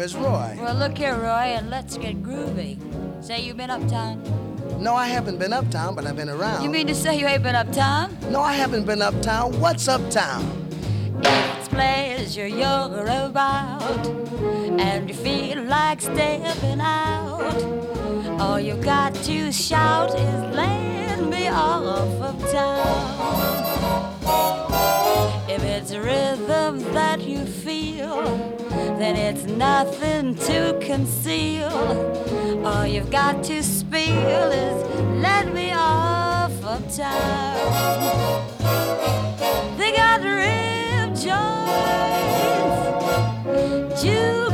Name 0.02 0.06
is 0.06 0.16
Roy. 0.16 0.58
Well, 0.60 0.76
look 0.76 0.98
here, 0.98 1.16
Roy, 1.16 1.54
and 1.58 1.70
let's 1.70 1.96
get 1.98 2.24
groovy. 2.24 2.78
Say 3.24 3.42
you've 3.42 3.58
been 3.58 3.70
uptown? 3.70 4.20
No, 4.80 4.96
I 4.96 5.08
haven't 5.08 5.38
been 5.38 5.54
uptown, 5.54 5.94
but 5.94 6.08
I've 6.08 6.16
been 6.16 6.30
around. 6.30 6.64
You 6.64 6.70
mean 6.72 6.88
to 6.88 6.96
say 6.96 7.20
you 7.20 7.28
ain't 7.28 7.44
been 7.44 7.56
uptown? 7.56 8.18
No, 8.32 8.42
I 8.42 8.54
haven't 8.54 8.86
been 8.86 9.02
uptown. 9.02 9.60
What's 9.60 9.88
uptown? 9.88 10.42
It's 11.24 11.68
pleasure 11.68 12.48
you're 12.48 13.06
about, 13.06 14.08
and 14.80 15.08
you 15.08 15.14
feel 15.14 15.62
like 15.66 16.02
stepping 16.02 16.82
out. 16.82 17.54
All 18.40 18.60
you 18.60 18.76
got 18.78 19.14
to 19.14 19.52
shout 19.52 20.16
is 20.16 20.56
"Land 20.56 21.30
me 21.30 21.48
off 21.48 22.22
uptown." 22.22 23.71
If 25.54 25.64
it's 25.64 25.92
a 25.92 26.02
rhythm 26.02 26.80
that 26.94 27.20
you 27.22 27.46
feel 27.46 28.52
then 29.02 29.16
it's 29.16 29.44
nothing 29.46 30.36
to 30.36 30.78
conceal. 30.80 31.72
All 32.66 32.86
you've 32.86 33.10
got 33.10 33.44
to 33.46 33.64
spill 33.64 34.52
is 34.52 34.84
let 35.20 35.52
me 35.54 35.72
off 35.74 36.54
uptown. 36.64 37.58
They 39.78 39.92
got 39.92 40.22
rib 40.22 41.16
joints, 41.16 42.32
juke 44.04 44.51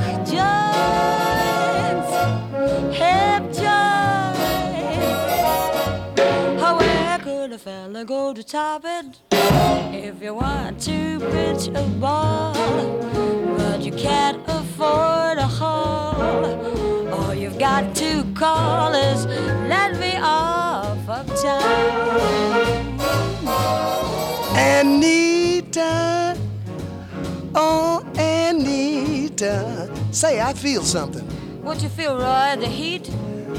a 7.58 7.60
fella 7.60 8.06
go 8.06 8.34
to 8.34 8.44
top 8.44 8.84
it? 8.86 9.20
If 9.32 10.22
you 10.22 10.36
want 10.36 10.80
to 10.82 11.20
pitch 11.32 11.68
a 11.74 11.84
ball, 12.00 12.54
but 13.58 13.82
you 13.82 13.92
can't 13.94 14.40
afford 14.48 15.40
a 15.40 15.48
hall, 15.48 16.46
all 17.14 17.34
you've 17.34 17.58
got 17.58 17.96
to 17.96 18.24
call 18.36 18.94
is 18.94 19.26
let 19.74 19.98
me 20.00 20.16
off 20.18 21.10
of 21.10 21.10
uptown. 21.10 21.64
Anita, 24.56 26.38
oh 27.56 28.06
Anita, 28.18 29.90
say 30.12 30.42
I 30.42 30.54
feel 30.54 30.84
something. 30.84 31.26
What 31.64 31.82
you 31.82 31.90
feel, 31.90 32.16
Roy? 32.18 32.56
The 32.60 32.68
heat? 32.68 33.10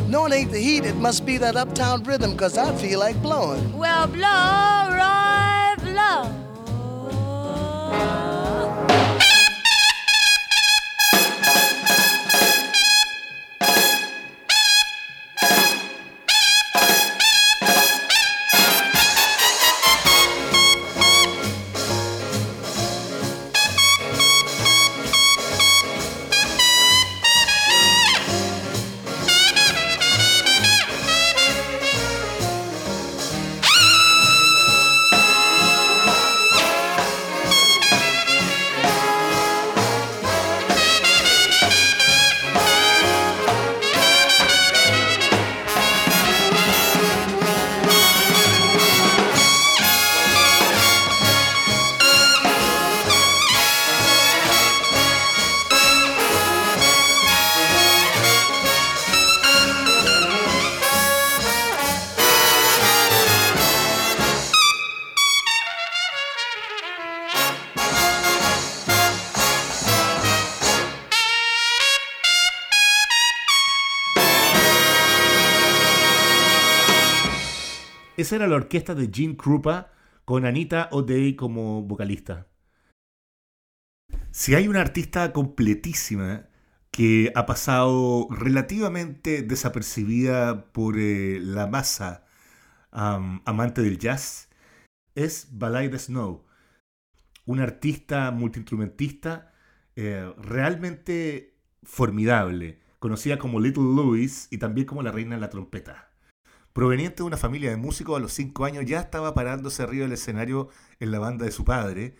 No, 0.08 0.24
it 0.24 0.32
ain't 0.32 0.50
the 0.50 0.58
heat. 0.58 0.86
It 0.86 0.96
must 0.96 1.26
be 1.26 1.36
that 1.36 1.54
uptown 1.54 2.02
rhythm, 2.02 2.34
cause 2.34 2.56
I 2.56 2.74
feel 2.76 2.98
like 2.98 3.20
blowing. 3.20 3.76
Well, 3.76 4.06
blow, 4.06 4.88
Roy, 4.90 5.17
Esa 78.28 78.36
era 78.36 78.46
la 78.46 78.56
orquesta 78.56 78.94
de 78.94 79.08
Gene 79.10 79.38
Krupa 79.38 79.90
con 80.26 80.44
Anita 80.44 80.90
O'Day 80.92 81.34
como 81.34 81.82
vocalista. 81.82 82.46
Si 84.32 84.54
hay 84.54 84.68
una 84.68 84.82
artista 84.82 85.32
completísima 85.32 86.46
que 86.90 87.32
ha 87.34 87.46
pasado 87.46 88.28
relativamente 88.28 89.40
desapercibida 89.40 90.70
por 90.72 90.98
eh, 90.98 91.40
la 91.40 91.68
masa 91.68 92.26
amante 92.90 93.80
del 93.80 93.96
jazz, 93.96 94.50
es 95.14 95.48
the 95.58 95.98
Snow, 95.98 96.44
una 97.46 97.62
artista 97.62 98.30
multiinstrumentista 98.30 99.54
eh, 99.96 100.30
realmente 100.36 101.58
formidable, 101.82 102.78
conocida 102.98 103.38
como 103.38 103.58
Little 103.58 103.84
Louis 103.84 104.48
y 104.50 104.58
también 104.58 104.86
como 104.86 105.02
la 105.02 105.12
reina 105.12 105.36
de 105.36 105.40
la 105.40 105.48
trompeta. 105.48 106.07
Proveniente 106.78 107.16
de 107.16 107.22
una 107.24 107.36
familia 107.36 107.70
de 107.70 107.76
músicos, 107.76 108.16
a 108.16 108.20
los 108.20 108.32
5 108.34 108.64
años 108.64 108.84
ya 108.86 109.00
estaba 109.00 109.34
parándose 109.34 109.82
arriba 109.82 110.04
del 110.04 110.12
escenario 110.12 110.68
en 111.00 111.10
la 111.10 111.18
banda 111.18 111.44
de 111.44 111.50
su 111.50 111.64
padre. 111.64 112.14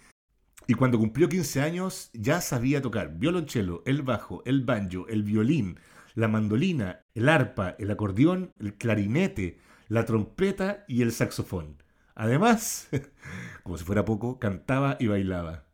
Y 0.66 0.75
cuando 0.75 0.99
cumplió 0.99 1.29
15 1.29 1.61
años 1.61 2.11
ya 2.12 2.40
sabía 2.40 2.83
tocar 2.83 3.21
violonchelo, 3.21 3.85
el 3.87 4.03
bajo, 4.03 4.42
el 4.47 4.64
banjo, 4.64 5.07
el 5.07 5.23
violín, 5.23 5.79
la 6.16 6.27
mandolina, 6.27 7.05
el 7.14 7.29
arpa, 7.29 7.77
el 7.79 7.88
acordeón, 7.92 8.53
el 8.59 8.75
clarinete, 8.75 9.61
la 9.87 10.05
trompeta 10.05 10.85
y 10.88 11.03
el 11.03 11.12
saxofón. 11.12 11.81
Además, 12.16 12.88
como 13.62 13.79
si 13.79 13.85
fuera 13.85 14.05
poco, 14.05 14.40
cantaba 14.40 14.97
y 14.99 15.07
bailaba. 15.07 15.68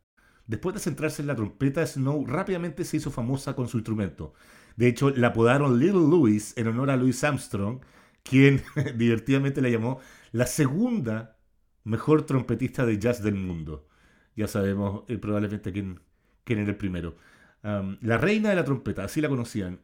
Después 0.45 0.75
de 0.75 0.81
centrarse 0.81 1.23
en 1.23 1.27
la 1.27 1.35
trompeta, 1.35 1.83
Snow 1.87 2.23
rápidamente 2.27 2.83
se 2.83 2.97
hizo 2.97 3.09
famosa 3.09 3.55
con 3.55 3.67
su 3.67 3.77
instrumento. 3.77 4.35
De 4.75 4.87
hecho, 4.87 5.09
la 5.09 5.29
apodaron 5.29 5.79
Little 5.79 6.07
Louis 6.07 6.53
en 6.55 6.67
honor 6.67 6.91
a 6.91 6.97
Louis 6.97 7.23
Armstrong, 7.23 7.79
quien 8.25 8.61
divertidamente 8.97 9.61
la 9.61 9.69
llamó 9.69 9.99
la 10.31 10.47
segunda 10.47 11.37
mejor 11.83 12.25
trompetista 12.25 12.85
de 12.85 12.99
jazz 12.99 13.23
del 13.23 13.35
mundo. 13.35 13.87
Ya 14.35 14.47
sabemos 14.47 15.03
eh, 15.07 15.17
probablemente 15.17 15.71
quién, 15.71 16.01
era 16.45 16.61
el 16.63 16.75
primero. 16.75 17.15
la 17.63 18.17
reina 18.17 18.49
de 18.49 18.55
la 18.55 18.65
trompeta, 18.65 19.05
así 19.05 19.21
la 19.21 19.29
conocían. 19.29 19.79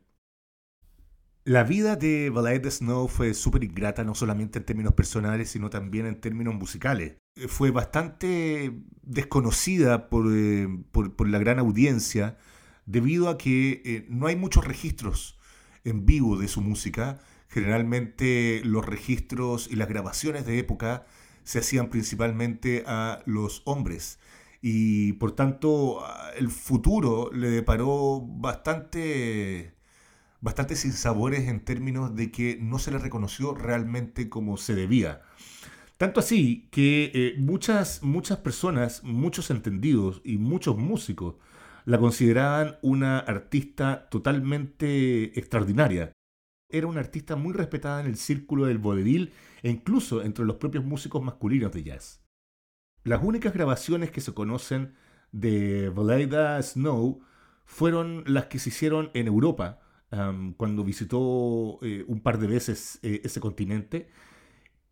La 1.44 1.64
vida 1.64 1.96
de 1.96 2.30
Ballet 2.30 2.70
Snow 2.70 3.08
fue 3.08 3.34
súper 3.34 3.64
ingrata, 3.64 4.04
no 4.04 4.14
solamente 4.14 4.60
en 4.60 4.66
términos 4.66 4.94
personales, 4.94 5.50
sino 5.50 5.72
también 5.72 6.06
en 6.06 6.20
términos 6.20 6.54
musicales. 6.54 7.18
Eh, 7.36 7.48
fue 7.48 7.72
bastante 7.72 8.74
desconocida 9.02 10.08
eh, 10.12 10.68
por, 10.92 11.16
por 11.16 11.30
la 11.30 11.40
gran 11.40 11.60
audiencia 11.60 12.38
debido 12.86 13.30
a 13.30 13.38
que 13.38 14.06
no 14.10 14.28
hay 14.28 14.36
muchos 14.36 14.66
registros 14.66 15.40
en 15.84 16.06
vivo 16.06 16.38
de 16.38 16.48
su 16.48 16.62
música 16.62 17.20
Generalmente 17.52 18.62
los 18.64 18.86
registros 18.86 19.68
y 19.70 19.76
las 19.76 19.90
grabaciones 19.90 20.46
de 20.46 20.58
época 20.58 21.06
se 21.44 21.60
hacían 21.60 21.90
principalmente 21.90 22.86
a 22.88 23.22
los 23.26 23.62
hombres 23.66 24.20
y 24.62 25.14
por 25.14 25.34
tanto 25.34 26.02
el 26.38 26.50
futuro 26.50 27.30
le 27.34 27.50
deparó 27.50 28.22
bastante 28.22 29.74
bastante 30.40 30.78
sinsabores 30.78 31.50
en 31.50 31.60
términos 31.66 32.16
de 32.16 32.32
que 32.32 32.58
no 32.62 32.80
se 32.80 32.92
le 32.92 33.00
reconoció 33.00 33.54
realmente 33.54 34.30
como 34.30 34.56
se 34.56 34.74
debía. 34.74 35.22
Tanto 35.98 36.22
así 36.22 36.70
que 36.72 37.12
eh, 37.14 37.36
muchas, 37.38 38.02
muchas 38.02 38.38
personas, 38.40 39.04
muchos 39.04 39.52
entendidos 39.52 40.22
y 40.24 40.38
muchos 40.38 40.78
músicos 40.78 41.36
la 41.84 42.00
consideraban 42.00 42.78
una 42.82 43.20
artista 43.20 44.08
totalmente 44.10 45.38
extraordinaria 45.38 46.14
era 46.72 46.88
una 46.88 47.00
artista 47.00 47.36
muy 47.36 47.54
respetada 47.54 48.02
en 48.02 48.08
el 48.08 48.18
círculo 48.18 48.66
del 48.66 48.78
vodevil 48.78 49.34
e 49.64 49.70
incluso 49.70 50.24
entre 50.24 50.46
los 50.46 50.58
propios 50.58 50.84
músicos 50.84 51.24
masculinos 51.24 51.72
de 51.72 51.84
jazz. 51.84 52.24
Las 53.04 53.24
únicas 53.24 53.54
grabaciones 53.54 54.12
que 54.12 54.22
se 54.22 54.34
conocen 54.34 54.94
de 55.32 55.90
Valeda 55.90 56.62
Snow 56.62 57.22
fueron 57.66 58.24
las 58.28 58.46
que 58.46 58.60
se 58.60 58.70
hicieron 58.70 59.12
en 59.14 59.28
Europa, 59.28 59.80
cuando 60.58 60.84
visitó 60.84 61.80
eh, 61.82 62.04
un 62.06 62.20
par 62.20 62.38
de 62.38 62.48
veces 62.48 63.00
eh, 63.02 63.22
ese 63.24 63.40
continente, 63.40 64.10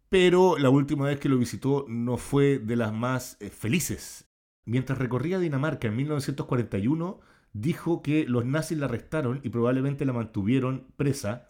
pero 0.08 0.58
la 0.58 0.70
última 0.70 1.08
vez 1.08 1.20
que 1.20 1.28
lo 1.28 1.38
visitó 1.38 1.86
no 1.90 2.16
fue 2.16 2.58
de 2.58 2.78
las 2.78 2.94
más 2.94 3.36
eh, 3.42 3.50
felices. 3.50 4.30
Mientras 4.64 4.98
recorría 4.98 5.38
Dinamarca 5.38 5.90
en 5.90 5.98
1941, 5.98 7.20
dijo 7.52 8.02
que 8.02 8.26
los 8.26 8.46
nazis 8.46 8.78
la 8.78 8.86
arrestaron 8.86 9.42
y 9.44 9.50
probablemente 9.50 10.06
la 10.06 10.14
mantuvieron 10.14 10.88
presa 10.96 11.49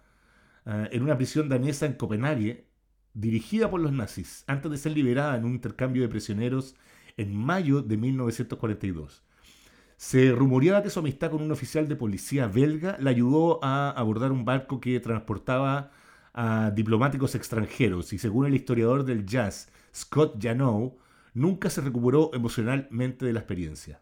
Ah, 0.65 0.88
en 0.91 1.04
una 1.04 1.17
prisión 1.17 1.50
danesa 1.50 1.86
en 1.86 1.93
Copenhague, 1.93 2.67
dirigida 3.13 3.69
por 3.69 3.82
los 3.82 3.91
nazis, 3.91 4.43
antes 4.48 4.72
de 4.72 4.78
ser 4.78 4.91
liberada 4.93 5.36
en 5.36 5.45
un 5.45 5.54
intercambio 5.54 6.02
de 6.02 6.10
prisioneros 6.10 6.76
en 7.17 7.36
mayo 7.36 7.82
de 7.82 7.98
1942. 7.98 9.24
Se 9.98 10.32
rumoreaba 10.32 10.82
que 10.82 10.89
su 10.89 11.00
amistad 11.00 11.32
con 11.32 11.41
un 11.41 11.52
oficial 11.52 11.88
de 11.88 11.95
policía 11.95 12.48
belga 12.48 12.98
le 13.00 13.10
ayudó 13.10 13.63
a 13.63 13.89
abordar 13.89 14.32
un 14.32 14.45
barco 14.45 14.80
que 14.80 15.00
transportaba 15.00 15.91
a 16.34 16.72
diplomáticos 16.72 17.36
extranjeros 17.36 18.13
y 18.13 18.17
según 18.17 18.45
el 18.45 18.56
historiador 18.56 19.04
del 19.04 19.26
jazz, 19.26 19.69
Scott 19.93 20.41
Janow, 20.41 20.98
nunca 21.34 21.69
se 21.69 21.82
recuperó 21.82 22.32
emocionalmente 22.34 23.26
de 23.26 23.34
la 23.34 23.39
experiencia. 23.39 24.02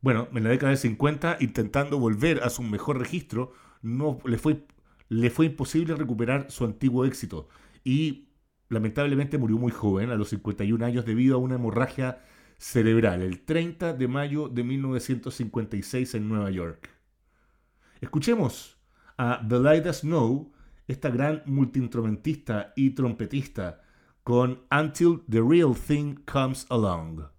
Bueno, 0.00 0.28
en 0.34 0.44
la 0.44 0.50
década 0.50 0.70
de 0.70 0.76
50, 0.76 1.38
intentando 1.40 1.98
volver 1.98 2.42
a 2.42 2.50
su 2.50 2.62
mejor 2.62 2.98
registro, 2.98 3.52
no 3.84 4.18
le 4.24 4.38
fue, 4.38 4.66
le 5.08 5.30
fue 5.30 5.46
imposible 5.46 5.94
recuperar 5.94 6.50
su 6.50 6.64
antiguo 6.64 7.04
éxito 7.04 7.48
y 7.84 8.28
lamentablemente 8.68 9.38
murió 9.38 9.58
muy 9.58 9.70
joven, 9.70 10.10
a 10.10 10.16
los 10.16 10.30
51 10.30 10.84
años, 10.84 11.04
debido 11.04 11.36
a 11.36 11.38
una 11.38 11.56
hemorragia 11.56 12.22
cerebral, 12.56 13.22
el 13.22 13.40
30 13.44 13.92
de 13.92 14.08
mayo 14.08 14.48
de 14.48 14.64
1956 14.64 16.14
en 16.14 16.28
Nueva 16.28 16.50
York. 16.50 16.90
Escuchemos 18.00 18.78
a 19.16 19.40
Belida 19.44 19.92
Snow, 19.92 20.52
esta 20.88 21.10
gran 21.10 21.42
multiinstrumentista 21.46 22.72
y 22.76 22.90
trompetista, 22.90 23.82
con 24.22 24.62
Until 24.70 25.20
the 25.28 25.40
Real 25.40 25.74
Thing 25.74 26.16
Comes 26.24 26.66
Along. 26.70 27.33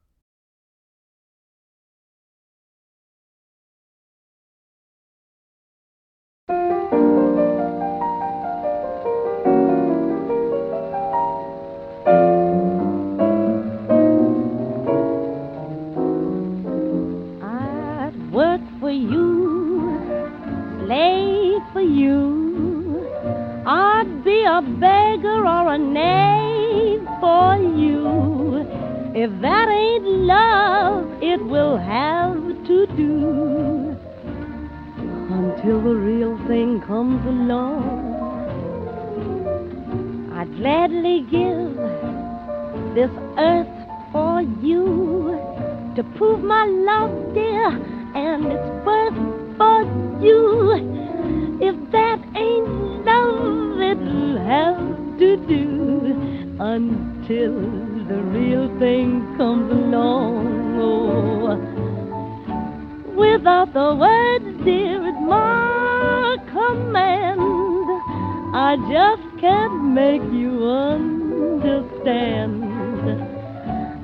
A 24.55 24.61
beggar 24.61 25.45
or 25.45 25.73
a 25.73 25.77
knave 25.77 27.05
for 27.19 27.57
you. 27.57 28.63
If 29.13 29.29
that 29.41 29.67
ain't 29.67 30.05
love, 30.05 31.21
it 31.21 31.43
will 31.43 31.77
have 31.77 32.37
to 32.67 32.87
do 32.95 33.97
until 35.29 35.81
the 35.81 35.95
real 35.95 36.37
thing 36.47 36.79
comes 36.87 37.25
along. 37.25 37.83
I'd 40.31 40.55
gladly 40.55 41.25
give 41.29 41.75
this 42.95 43.11
earth 43.37 43.67
for 44.13 44.41
you 44.63 45.37
to 45.97 46.03
prove 46.15 46.41
my 46.41 46.65
love, 46.65 47.33
dear, 47.33 47.67
and 48.15 48.45
it's 48.45 48.85
worth 48.85 49.57
for 49.57 49.83
you. 50.23 50.94
Do 55.47 56.55
until 56.59 57.53
the 58.07 58.21
real 58.31 58.67
thing 58.79 59.35
comes 59.37 59.71
along. 59.71 60.77
Oh, 60.79 61.57
without 63.15 63.73
the 63.73 63.95
words, 63.95 64.45
dear, 64.63 65.07
it's 65.07 65.19
my 65.21 66.37
command. 66.51 67.41
I 68.55 68.77
just 68.89 69.41
can't 69.41 69.83
make 69.93 70.21
you 70.31 70.65
understand. 70.65 72.63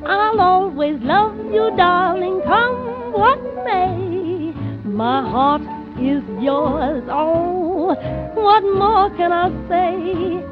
I'll 0.05 0.41
always 0.41 0.99
love 1.01 1.37
you, 1.53 1.71
darling, 1.77 2.41
come 2.43 3.13
what 3.13 3.39
may. 3.63 4.53
My 4.83 5.21
heart 5.29 5.61
is 5.97 6.23
yours. 6.41 7.03
Oh, 7.09 7.95
what 8.35 8.63
more 8.63 9.09
can 9.15 9.31
I 9.31 9.49
say? 9.69 10.50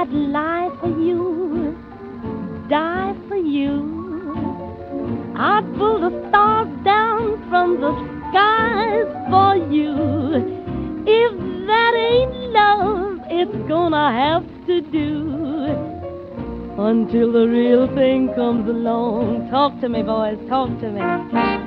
I'd 0.00 0.08
lie 0.08 0.70
for 0.80 0.88
you, 0.88 1.76
die 2.70 3.14
for 3.28 3.36
you. 3.36 5.34
I'd 5.36 5.74
pull 5.76 6.00
the 6.00 6.28
stars 6.30 6.68
down 6.86 7.36
from 7.50 7.82
the 7.82 7.92
skies 8.30 9.12
for 9.28 9.56
you. 9.70 9.92
If 11.06 11.66
that 11.66 11.92
ain't 11.94 12.32
love, 12.50 13.18
it's 13.28 13.68
gonna 13.68 14.10
have 14.10 14.46
to 14.68 14.80
do 14.80 15.66
until 16.78 17.32
the 17.32 17.46
real 17.46 17.86
thing 17.94 18.32
comes 18.34 18.70
along. 18.70 19.50
Talk 19.50 19.82
to 19.82 19.90
me, 19.90 20.02
boys, 20.02 20.38
talk 20.48 20.70
to 20.80 20.90
me. 20.90 21.59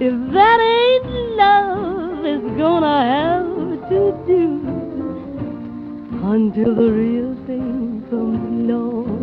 If 0.00 0.32
that 0.32 0.60
ain't 0.60 1.06
love, 1.36 2.24
it's 2.24 2.56
gonna 2.58 2.98
have 3.14 3.88
to 3.90 4.00
do 4.26 4.44
until 6.24 6.74
the 6.74 6.90
real 6.90 7.34
thing 7.46 8.02
comes 8.10 8.70
along. 8.70 9.22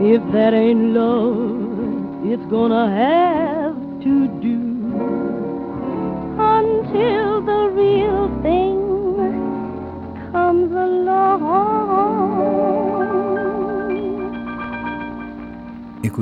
If 0.00 0.22
that 0.32 0.52
ain't 0.54 0.94
love, 0.94 2.26
it's 2.26 2.46
gonna 2.50 2.90
have 2.90 3.17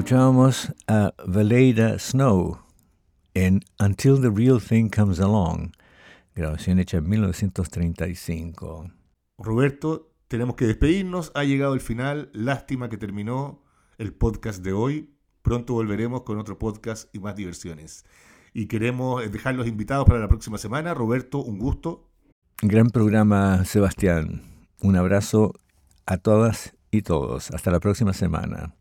Escuchábamos 0.07 0.73
a 0.87 1.13
Valeida 1.27 1.99
Snow 1.99 2.61
en 3.35 3.65
Until 3.81 4.21
the 4.21 4.31
Real 4.31 4.63
Thing 4.63 4.89
Comes 4.89 5.19
Along, 5.19 5.73
grabación 6.33 6.79
hecha 6.79 6.99
en 6.99 7.09
1935. 7.09 8.93
Roberto, 9.37 10.13
tenemos 10.29 10.55
que 10.55 10.67
despedirnos. 10.67 11.33
Ha 11.35 11.43
llegado 11.43 11.75
el 11.75 11.81
final. 11.81 12.31
Lástima 12.33 12.89
que 12.89 12.99
terminó 12.99 13.65
el 13.99 14.13
podcast 14.15 14.63
de 14.63 14.73
hoy. 14.73 15.13
Pronto 15.43 15.73
volveremos 15.73 16.23
con 16.23 16.39
otro 16.39 16.57
podcast 16.57 17.13
y 17.13 17.19
más 17.19 17.35
diversiones. 17.35 18.05
Y 18.55 18.67
queremos 18.67 19.29
dejar 19.33 19.57
los 19.57 19.67
invitados 19.67 20.07
para 20.07 20.21
la 20.21 20.29
próxima 20.29 20.57
semana. 20.57 20.95
Roberto, 20.95 21.43
un 21.43 21.59
gusto. 21.59 22.09
Gran 22.63 22.91
programa, 22.91 23.65
Sebastián. 23.65 24.43
Un 24.81 24.95
abrazo 24.95 25.55
a 26.07 26.17
todas 26.17 26.77
y 26.93 27.03
todos. 27.03 27.51
Hasta 27.51 27.73
la 27.73 27.81
próxima 27.81 28.13
semana. 28.13 28.76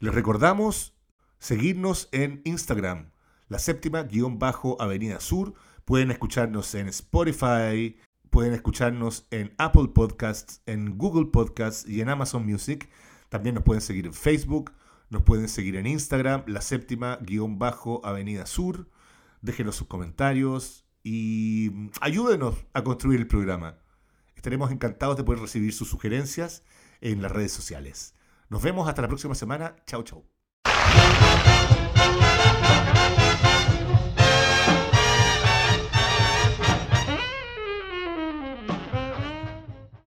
Les 0.00 0.14
recordamos 0.14 0.96
seguirnos 1.40 2.08
en 2.12 2.40
Instagram, 2.44 3.10
la 3.48 3.58
séptima 3.58 4.04
guion 4.04 4.38
bajo 4.38 4.80
Avenida 4.80 5.18
Sur. 5.18 5.54
Pueden 5.84 6.12
escucharnos 6.12 6.72
en 6.76 6.86
Spotify, 6.86 7.96
pueden 8.30 8.52
escucharnos 8.54 9.26
en 9.32 9.52
Apple 9.58 9.88
Podcasts, 9.92 10.62
en 10.66 10.96
Google 10.96 11.32
Podcasts 11.32 11.84
y 11.88 12.00
en 12.00 12.10
Amazon 12.10 12.46
Music. 12.46 12.88
También 13.28 13.56
nos 13.56 13.64
pueden 13.64 13.80
seguir 13.80 14.06
en 14.06 14.14
Facebook, 14.14 14.70
nos 15.10 15.24
pueden 15.24 15.48
seguir 15.48 15.74
en 15.74 15.88
Instagram, 15.88 16.44
la 16.46 16.60
séptima 16.60 17.18
guion 17.20 17.58
bajo 17.58 18.00
Avenida 18.04 18.46
Sur. 18.46 18.88
Déjenos 19.42 19.74
sus 19.74 19.88
comentarios 19.88 20.86
y 21.02 21.70
mm, 21.72 21.88
ayúdenos 22.00 22.54
a 22.72 22.84
construir 22.84 23.18
el 23.18 23.26
programa. 23.26 23.80
Estaremos 24.36 24.70
encantados 24.70 25.16
de 25.16 25.24
poder 25.24 25.40
recibir 25.40 25.72
sus 25.72 25.88
sugerencias 25.88 26.62
en 27.00 27.20
las 27.20 27.32
redes 27.32 27.50
sociales. 27.50 28.14
Nos 28.48 28.62
vemos 28.62 28.88
hasta 28.88 29.02
la 29.02 29.08
próxima 29.08 29.34
semana. 29.34 29.76
Chau, 29.86 30.02
chau. 30.02 30.24